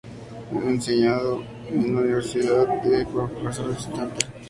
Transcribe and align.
Ha 0.49 0.67
enseñado 0.67 1.43
en 1.69 1.93
la 1.93 2.01
Universidad 2.01 2.81
de 2.81 3.03
Iowa 3.03 3.27
como 3.27 3.39
profesor 3.39 3.69
visitante. 3.69 4.25